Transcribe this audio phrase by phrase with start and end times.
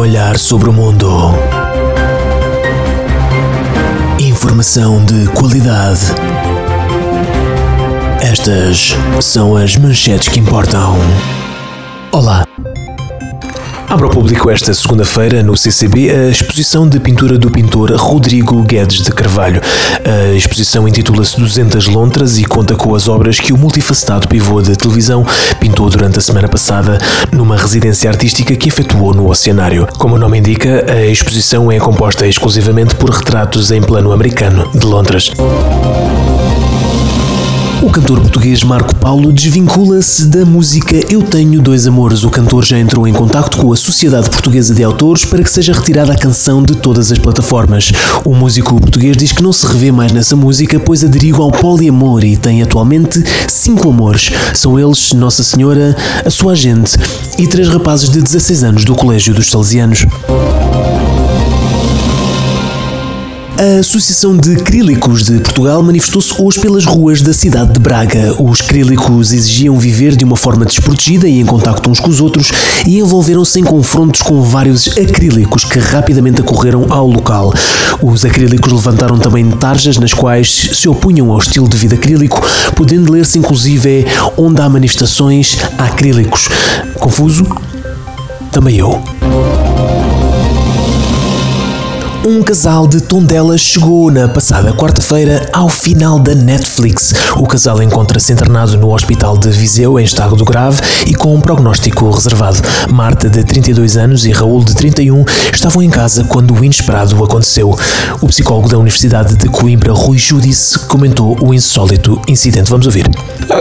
[0.00, 1.34] olhar sobre o mundo.
[4.18, 6.00] Informação de qualidade.
[8.22, 10.96] Estas são as manchetes que importam.
[12.12, 12.46] Olá.
[13.90, 19.02] Abre ao público esta segunda-feira no CCB a exposição de pintura do pintor Rodrigo Guedes
[19.02, 19.60] de Carvalho.
[20.04, 24.76] A exposição intitula-se 200 Lontras e conta com as obras que o multifacetado pivô de
[24.76, 25.26] televisão
[25.58, 26.98] pintou durante a semana passada
[27.32, 29.88] numa residência artística que efetuou no Oceanário.
[29.98, 34.86] Como o nome indica, a exposição é composta exclusivamente por retratos em plano americano de
[34.86, 35.32] Londres.
[37.82, 42.24] O cantor português Marco Paulo desvincula-se da música Eu Tenho Dois Amores.
[42.24, 45.72] O cantor já entrou em contato com a Sociedade Portuguesa de Autores para que seja
[45.72, 47.90] retirada a canção de todas as plataformas.
[48.22, 52.22] O músico português diz que não se revê mais nessa música, pois aderiu ao poliamor
[52.22, 54.30] e tem atualmente cinco amores.
[54.52, 56.98] São eles Nossa Senhora, a sua agente
[57.38, 60.04] e três rapazes de 16 anos do Colégio dos Salesianos.
[63.60, 68.34] A Associação de Crílicos de Portugal manifestou-se hoje pelas ruas da cidade de Braga.
[68.42, 72.50] Os crílicos exigiam viver de uma forma desprotegida e em contacto uns com os outros
[72.86, 77.52] e envolveram-se em confrontos com vários acrílicos que rapidamente acorreram ao local.
[78.00, 82.40] Os acrílicos levantaram também tarjas nas quais se opunham ao estilo de vida acrílico,
[82.74, 84.06] podendo ler-se inclusive
[84.38, 86.48] onde há manifestações há acrílicos.
[86.98, 87.44] Confuso?
[88.50, 89.02] Também eu.
[92.22, 97.14] Um casal de Tondela chegou na passada quarta-feira ao final da Netflix.
[97.38, 102.10] O casal encontra-se internado no Hospital de Viseu em estado grave e com um prognóstico
[102.10, 102.60] reservado.
[102.90, 107.74] Marta, de 32 anos, e Raul, de 31, estavam em casa quando o inesperado aconteceu.
[108.20, 112.68] O psicólogo da Universidade de Coimbra, Rui Judice, comentou o insólito incidente.
[112.68, 113.06] Vamos ouvir.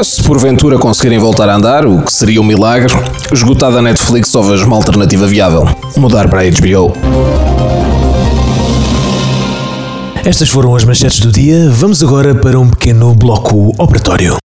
[0.03, 2.93] Se porventura conseguirem voltar a andar, o que seria um milagre,
[3.31, 5.65] esgotada a Netflix vejo uma alternativa viável:
[5.95, 7.88] mudar para a HBO.
[10.28, 11.68] Estas foram as manchetes do dia.
[11.70, 14.36] Vamos agora para um pequeno bloco operatório.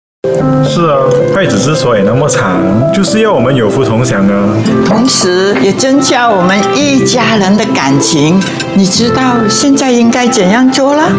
[0.64, 1.00] 是啊，
[1.34, 2.60] 筷子之所以那么长，
[2.94, 4.54] 就是要我们有福同享啊。
[4.86, 8.40] 同时也增加我们一家人的感情。
[8.76, 11.10] 你知道现在应该怎样做了？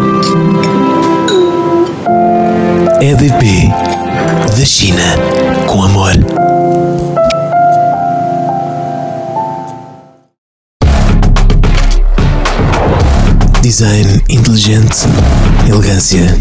[3.01, 3.73] EDP
[4.47, 5.17] da China
[5.67, 6.44] com amor.
[13.66, 15.08] Design inteligente,
[15.68, 16.38] elegância,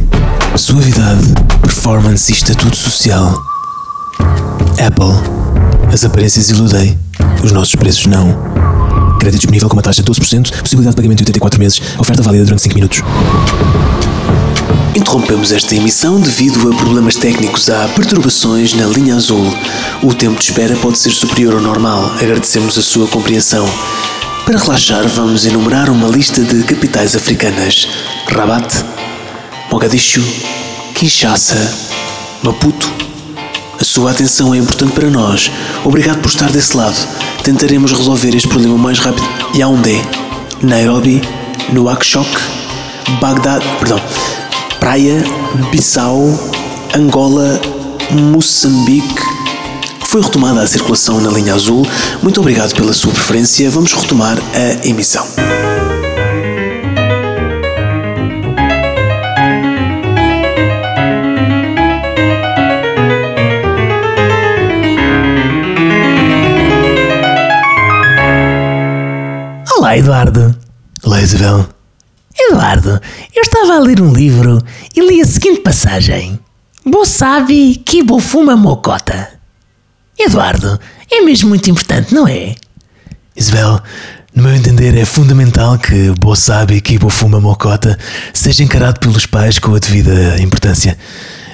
[0.59, 3.43] suavidade, performance e estatuto social.
[4.73, 5.91] Apple.
[5.91, 6.99] As aparências iludem,
[7.43, 8.29] os nossos preços não.
[9.19, 12.45] Crédito disponível com uma taxa de 12%, possibilidade de pagamento de 84 meses, oferta válida
[12.45, 13.01] durante 5 minutos.
[14.95, 17.71] Interrompemos esta emissão devido a problemas técnicos.
[17.71, 19.47] Há perturbações na linha azul.
[20.03, 22.05] O tempo de espera pode ser superior ao normal.
[22.21, 23.67] Agradecemos a sua compreensão.
[24.45, 27.89] Para relaxar, vamos enumerar uma lista de capitais africanas:
[28.29, 28.85] Rabat,
[29.71, 30.23] Mogadishu,
[30.95, 31.73] Kinshasa,
[32.43, 32.93] Maputo.
[33.81, 35.51] A sua atenção é importante para nós.
[35.83, 36.97] Obrigado por estar desse lado.
[37.43, 39.27] Tentaremos resolver este problema o mais rápido.
[39.57, 40.03] Yaoundé,
[40.63, 41.23] Nairobi,
[41.73, 42.29] Nouakchott,
[43.21, 44.01] Bagdad, perdão,
[44.79, 45.25] Praia,
[45.71, 46.21] Bissau,
[46.95, 47.59] Angola,
[48.11, 49.34] Moçambique.
[50.15, 51.85] Foi retomada a circulação na linha azul.
[52.23, 53.69] Muito obrigado pela sua preferência.
[53.69, 55.27] Vamos retomar a emissão.
[69.77, 70.57] Olá, Eduardo.
[71.03, 71.67] Olá, Isabel.
[72.39, 73.01] Eduardo,
[73.35, 74.63] eu estava a ler um livro
[74.95, 76.39] e li a seguinte passagem:
[76.87, 79.34] Bo sabe que bo fuma mocota.
[80.25, 80.81] Eduardo,
[81.11, 82.55] é mesmo muito importante, não é?
[83.37, 83.83] Isabel,
[84.35, 87.99] no meu entender, é fundamental que Bo sabe que Bo fuma mocota
[88.33, 90.97] seja encarado pelos pais com a devida importância.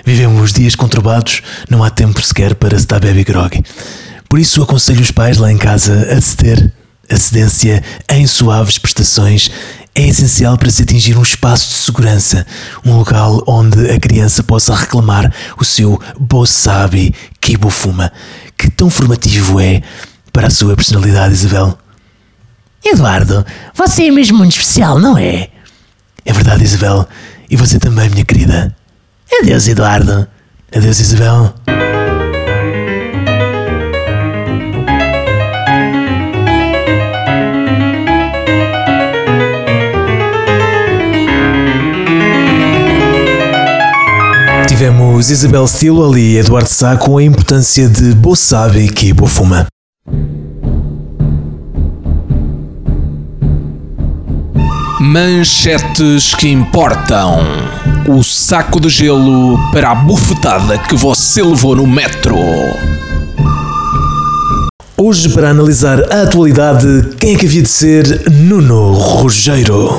[0.05, 3.61] Vivemos dias conturbados, não há tempo sequer para se dar baby grog.
[4.29, 6.73] Por isso aconselho os pais lá em casa a ceder.
[7.11, 9.51] A cedência em suaves prestações
[9.95, 12.47] é essencial para se atingir um espaço de segurança,
[12.87, 17.13] um local onde a criança possa reclamar o seu Bo sabe
[18.61, 19.83] que tão formativo é
[20.31, 21.79] para a sua personalidade, Isabel.
[22.85, 25.49] Eduardo, você é mesmo muito especial, não é?
[26.27, 27.09] É verdade, Isabel.
[27.49, 28.77] E você também, minha querida.
[29.41, 30.29] Adeus, Eduardo.
[30.75, 31.55] Adeus, Isabel.
[45.31, 49.67] Isabel Stilwell e Eduardo Sá com a importância de Bo sabe que Bo fuma.
[55.01, 57.39] Manchetes que importam.
[58.09, 62.37] O saco de gelo para a bufetada que você levou no metro.
[64.97, 69.97] Hoje, para analisar a atualidade, quem é que havia de ser Nuno Rogério?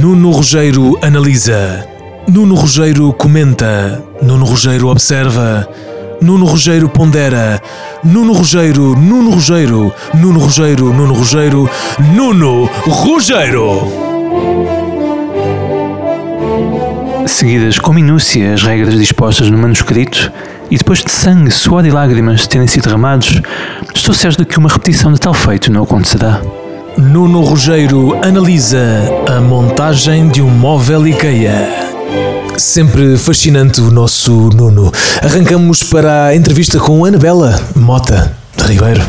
[0.00, 1.97] Nuno Rogério analisa.
[2.28, 4.02] Nuno Rogério comenta.
[4.20, 5.66] Nuno Rogério observa.
[6.20, 7.60] Nuno Rogério pondera.
[8.04, 11.70] Nuno Rogério, Nuno Rogério, Nuno Rogério, Nuno Rogério,
[12.14, 14.08] Nuno Rogério.
[17.26, 20.32] seguidas com minúcia as regras dispostas no manuscrito,
[20.70, 23.40] e depois de sangue, suor e lágrimas terem sido derramados,
[23.94, 26.40] estou certo de que uma repetição de tal feito não acontecerá.
[26.96, 31.87] Nuno Rogério analisa a montagem de um móvel IKEA.
[32.58, 34.90] Sempre fascinante o nosso Nuno.
[35.22, 39.00] Arrancamos para a entrevista com Anabela Mota de Ribeiro.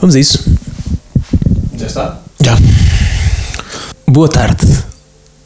[0.00, 0.50] Vamos a isso.
[1.76, 2.18] Já está?
[2.42, 2.56] Já.
[4.06, 4.66] Boa tarde.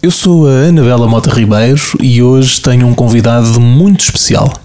[0.00, 4.61] Eu sou a Anabela Mota Ribeiro e hoje tenho um convidado muito especial.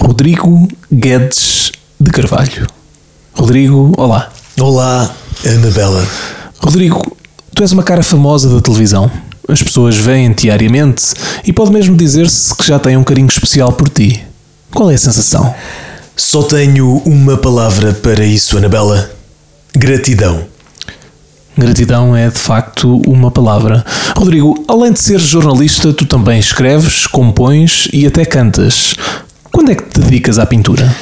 [0.00, 2.66] Rodrigo Guedes de Carvalho.
[3.34, 4.30] Rodrigo, olá.
[4.58, 5.12] Olá,
[5.44, 6.06] Anabela.
[6.60, 7.16] Rodrigo,
[7.54, 9.10] tu és uma cara famosa da televisão.
[9.48, 11.14] As pessoas veem-te diariamente
[11.44, 14.24] e pode mesmo dizer-se que já têm um carinho especial por ti.
[14.72, 15.52] Qual é a sensação?
[16.16, 19.10] Só tenho uma palavra para isso, Anabela.
[19.74, 20.46] Gratidão.
[21.56, 23.84] Gratidão é de facto uma palavra.
[24.16, 28.94] Rodrigo, além de ser jornalista, tu também escreves, compões e até cantas.
[29.52, 30.94] Quando é que te dedicas à pintura?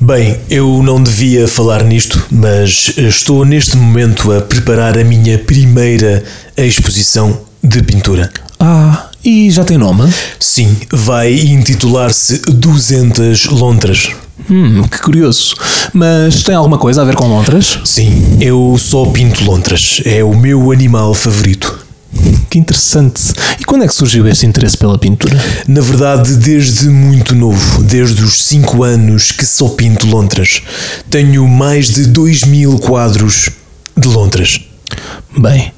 [0.00, 6.24] Bem, eu não devia falar nisto, mas estou neste momento a preparar a minha primeira
[6.56, 8.30] exposição de pintura.
[8.58, 10.12] Ah, e já tem nome?
[10.40, 14.10] Sim, vai intitular-se 200 Lontras.
[14.50, 15.54] Hum, que curioso.
[15.92, 17.78] Mas tem alguma coisa a ver com lontras?
[17.84, 20.02] Sim, eu só pinto lontras.
[20.04, 21.81] É o meu animal favorito.
[22.52, 23.32] Que interessante.
[23.58, 25.42] E quando é que surgiu este interesse pela pintura?
[25.66, 30.60] Na verdade, desde muito novo, desde os 5 anos que só pinto lontras.
[31.08, 33.48] Tenho mais de 2 mil quadros
[33.96, 34.60] de lontras.
[35.34, 35.72] Bem,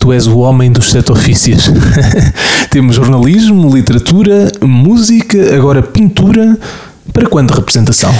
[0.00, 1.70] tu és o homem dos sete ofícios.
[2.70, 6.58] Temos jornalismo, literatura, música, agora pintura.
[7.12, 8.12] Para quando representação?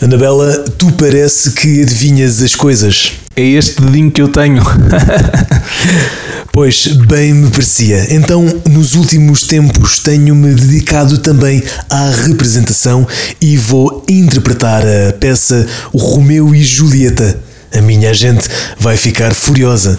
[0.00, 3.12] Anabela, tu parece que adivinhas as coisas.
[3.34, 4.62] É este dedinho que eu tenho.
[6.54, 8.14] Pois bem me parecia.
[8.14, 13.08] Então, nos últimos tempos, tenho-me dedicado também à representação
[13.40, 17.40] e vou interpretar a peça Romeu e Julieta.
[17.74, 19.98] A minha agente vai ficar furiosa.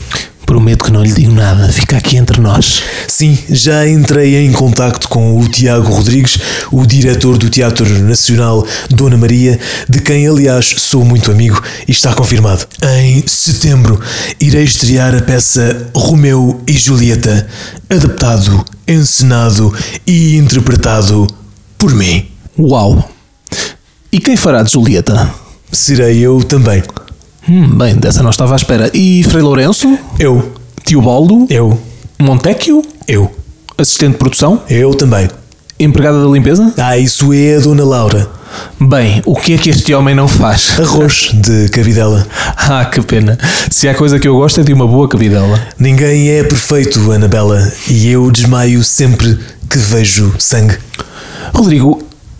[0.53, 2.83] Prometo que não lhe digo nada, fica aqui entre nós.
[3.07, 6.37] Sim, já entrei em contacto com o Tiago Rodrigues,
[6.71, 9.59] o diretor do Teatro Nacional Dona Maria,
[9.89, 12.67] de quem, aliás, sou muito amigo e está confirmado.
[12.83, 13.99] Em setembro,
[14.39, 17.47] irei estrear a peça Romeu e Julieta,
[17.89, 19.73] adaptado, encenado
[20.05, 21.25] e interpretado
[21.79, 22.27] por mim.
[22.59, 23.09] Uau!
[24.11, 25.33] E quem fará de Julieta?
[25.71, 26.83] Serei eu também.
[27.47, 28.89] Hum, bem, dessa não estava à espera.
[28.93, 29.97] E Frei Lourenço?
[30.19, 30.53] Eu,
[30.85, 31.45] Tiobaldo?
[31.49, 31.77] eu,
[32.19, 32.81] Montecchio?
[33.07, 33.29] eu,
[33.77, 34.61] Assistente de produção?
[34.69, 35.27] eu também.
[35.79, 36.71] Empregada da limpeza?
[36.77, 38.29] Ah, isso é a Dona Laura.
[38.79, 40.79] Bem, o que é que este homem não faz?
[40.79, 42.25] Arroz de cabidela.
[42.55, 43.37] Ah, que pena.
[43.69, 45.59] Se há coisa que eu gosto é de uma boa cabidela.
[45.77, 49.37] Ninguém é perfeito, Anabela, e eu desmaio sempre
[49.69, 50.77] que vejo sangue.
[51.53, 51.92] Rodrigo,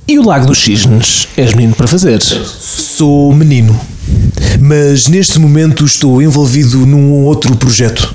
[0.08, 1.28] e o Lago dos Cisnes?
[1.38, 2.22] És menino para fazer?
[2.22, 3.80] Sou menino,
[4.60, 8.14] mas neste momento estou envolvido num outro projeto.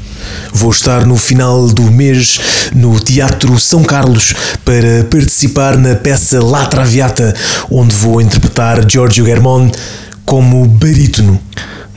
[0.52, 2.40] Vou estar no final do mês
[2.74, 7.34] no Teatro São Carlos para participar na peça La Traviata,
[7.70, 9.70] onde vou interpretar Giorgio Germon
[10.24, 11.40] como barítono.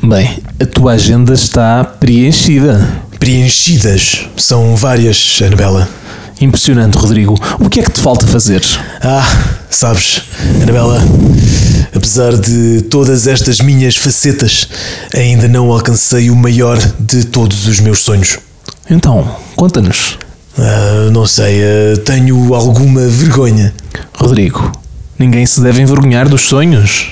[0.02, 2.90] Bem, a tua agenda está preenchida.
[3.20, 5.88] Preenchidas são várias, Anabela.
[6.42, 7.36] Impressionante, Rodrigo.
[7.60, 8.64] O que é que te falta fazer?
[9.00, 9.24] Ah,
[9.70, 10.24] sabes,
[10.64, 11.00] Anabela,
[11.96, 14.68] apesar de todas estas minhas facetas,
[15.16, 18.40] ainda não alcancei o maior de todos os meus sonhos.
[18.90, 20.18] Então, conta-nos.
[20.58, 23.72] Ah, não sei, ah, tenho alguma vergonha.
[24.16, 24.72] Rodrigo,
[25.20, 27.12] ninguém se deve envergonhar dos sonhos.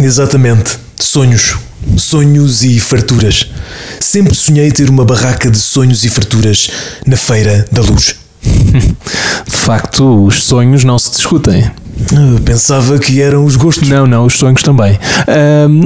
[0.00, 1.56] Exatamente, sonhos.
[1.96, 3.50] Sonhos e farturas.
[3.98, 6.70] Sempre sonhei ter uma barraca de sonhos e farturas
[7.04, 8.21] na Feira da Luz.
[9.46, 11.64] De facto, os sonhos não se discutem.
[11.64, 13.88] Ah, Pensava que eram os gostos.
[13.88, 14.98] Não, não, os sonhos também.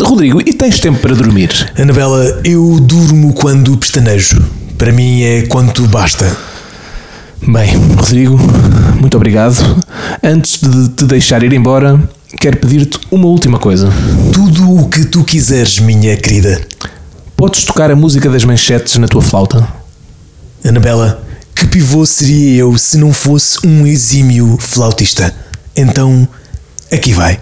[0.03, 1.51] Rodrigo, e tens tempo para dormir?
[1.79, 4.43] Anabela, eu durmo quando pestanejo.
[4.79, 6.31] Para mim é quanto basta.
[7.47, 8.39] Bem, Rodrigo,
[8.99, 9.57] muito obrigado.
[10.23, 12.01] Antes de te deixar ir embora,
[12.41, 13.91] quero pedir-te uma última coisa.
[14.33, 16.61] Tudo o que tu quiseres, minha querida.
[17.37, 19.69] Podes tocar a música das manchetes na tua flauta?
[20.65, 21.23] Anabela,
[21.57, 25.35] que pivô seria eu se não fosse um exímio flautista?
[25.75, 26.29] Então,
[26.93, 27.41] aqui vai.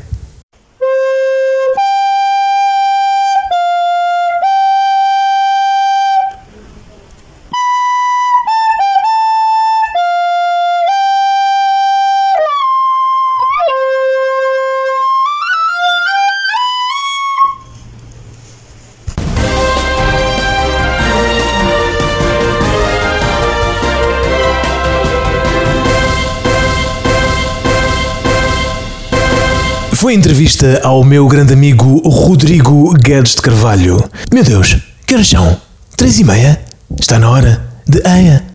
[29.95, 34.03] Foi entrevista ao meu grande amigo Rodrigo Guedes de Carvalho.
[34.33, 35.57] Meu Deus, que horas são?
[35.97, 36.61] Três e meia?
[37.01, 38.54] Está na hora de Eia.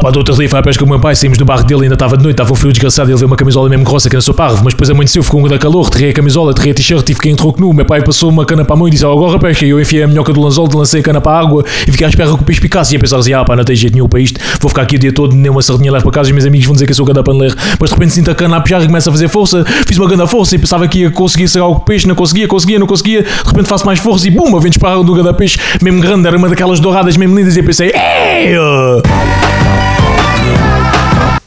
[0.00, 1.84] Pá, do outro dia foi à pesca com o meu pai, saímos do barro dele,
[1.84, 4.14] ainda estava de noite, estava um frio desgraçado, ele veio uma camisola mesmo grossa que
[4.14, 6.74] não sou parvo, mas depois amanheceu, ficou um da calor, terrei a camisola, terrei a
[6.74, 8.90] t-shirt e fiquei em troco nu, meu pai passou uma cana para a mão e
[8.90, 11.32] disse, oh, agora pesca, e eu enfiei a minhoca do lanzol, lancei a cana para
[11.32, 13.44] a água e fiquei à espera que o peixe picasse, e a pensar assim, ah
[13.44, 15.62] pá, não tem jeito nenhum para isto, vou ficar aqui o dia todo, nem uma
[15.62, 17.90] sardinha levo para casa, os meus amigos vão dizer que eu sou ganda paneleiro, mas
[17.90, 20.30] de repente sinto a cana a puxar e começa a fazer força, fiz uma grande
[20.30, 23.48] força e pensava que ia conseguir sagar o peixe, não conseguia, conseguia, não conseguia, de
[23.48, 26.80] repente faço mais força e bum, vem disparar do peixe, mesmo grande, era uma daquelas
[26.80, 28.56] douradas mesmo lindas e pensei, ei!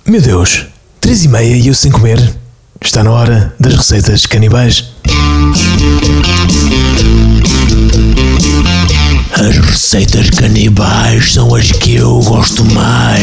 [0.09, 0.65] Meu Deus,
[0.99, 2.19] três e meia e eu sem comer.
[2.81, 4.85] Está na hora das receitas canibais.
[9.33, 13.19] As receitas canibais são as que eu gosto mais.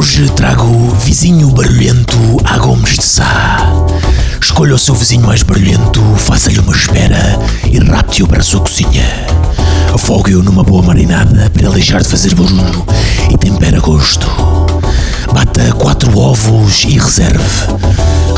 [0.00, 2.16] Hoje trago vizinho barulhento
[2.46, 3.58] a Gomes de Sá.
[4.40, 7.38] Escolha o seu vizinho mais barulhento, faça-lhe uma espera
[7.70, 9.04] e rapte-o para a sua cozinha.
[9.92, 12.86] Afogue-o numa boa marinada para ele deixar de fazer barulho
[13.30, 14.26] e tempera a gosto.
[15.34, 17.66] Bata quatro ovos e reserve.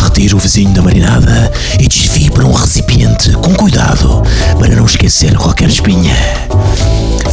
[0.02, 4.24] Retire o vizinho da marinada e desvie para um recipiente com cuidado
[4.58, 6.16] para não esquecer qualquer espinha.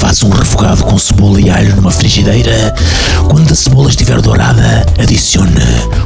[0.09, 2.73] Faça um refogado com cebola e alho numa frigideira.
[3.29, 5.53] Quando a cebola estiver dourada, adicione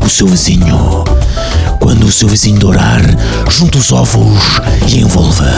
[0.06, 1.06] o seu vizinho.
[1.80, 3.02] Quando o seu vizinho dourar,
[3.50, 5.50] junte os ovos e envolva.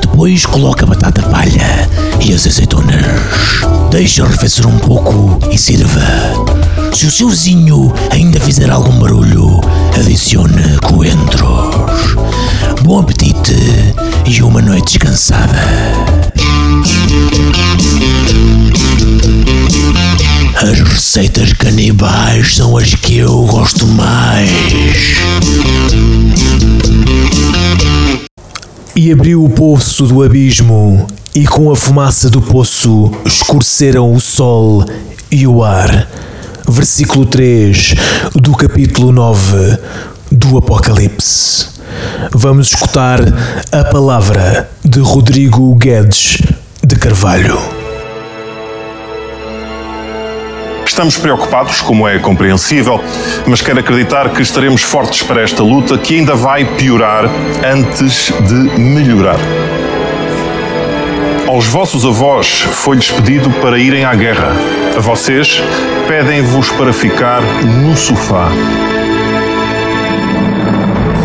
[0.00, 1.86] Depois coloque a batata palha
[2.18, 3.04] e as azeitonas.
[3.90, 6.00] Deixe arrefecer um pouco e sirva.
[6.94, 9.60] Se o seu vizinho ainda fizer algum barulho,
[9.94, 11.74] adicione coentros.
[12.82, 13.54] Bom apetite
[14.24, 16.23] e uma noite descansada.
[21.14, 24.50] As receitas canibais são as que eu gosto mais.
[28.96, 34.84] E abriu o poço do abismo, e com a fumaça do poço escureceram o sol
[35.30, 36.08] e o ar.
[36.68, 37.94] Versículo 3
[38.34, 39.78] do capítulo 9
[40.32, 41.68] do Apocalipse.
[42.32, 43.20] Vamos escutar
[43.70, 46.38] a palavra de Rodrigo Guedes
[46.82, 47.83] de Carvalho.
[50.94, 53.02] Estamos preocupados, como é compreensível,
[53.46, 57.24] mas quero acreditar que estaremos fortes para esta luta que ainda vai piorar
[57.64, 59.34] antes de melhorar.
[61.48, 64.52] Aos vossos avós foi-lhes pedido para irem à guerra.
[64.96, 65.60] A vocês
[66.06, 68.48] pedem-vos para ficar no sofá.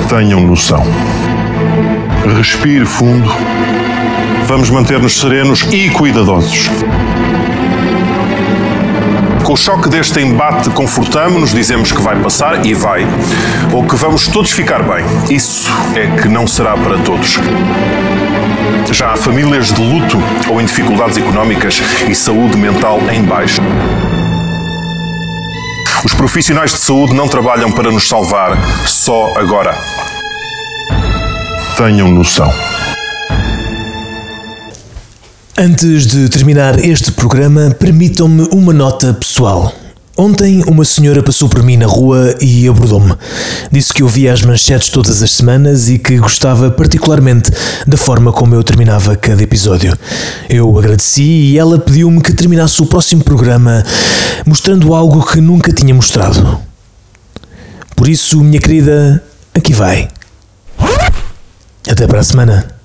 [0.10, 0.84] Tenham noção.
[2.36, 3.32] Respire fundo.
[4.48, 6.72] Vamos manter-nos serenos e cuidadosos.
[9.50, 13.04] Com o choque deste embate, confortamos-nos, dizemos que vai passar e vai,
[13.74, 15.04] ou que vamos todos ficar bem.
[15.36, 17.40] Isso é que não será para todos.
[18.92, 20.20] Já há famílias de luto
[20.52, 23.60] ou em dificuldades económicas e saúde mental em baixo.
[26.06, 29.76] Os profissionais de saúde não trabalham para nos salvar só agora.
[31.76, 32.54] Tenham noção.
[35.62, 39.76] Antes de terminar este programa, permitam-me uma nota pessoal.
[40.16, 43.14] Ontem uma senhora passou por mim na rua e abordou-me.
[43.70, 47.52] Disse que ouvia as manchetes todas as semanas e que gostava particularmente
[47.86, 49.94] da forma como eu terminava cada episódio.
[50.48, 53.84] Eu agradeci e ela pediu-me que terminasse o próximo programa
[54.46, 56.58] mostrando algo que nunca tinha mostrado.
[57.98, 59.22] Por isso, minha querida,
[59.54, 60.08] aqui vai.
[61.86, 62.79] Até para a semana.